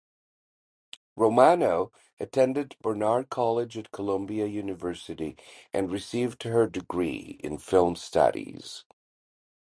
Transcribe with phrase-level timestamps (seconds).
[1.15, 5.37] Romano attended Barnard College at Columbia University
[5.73, 8.83] and received her degree in Film Studies.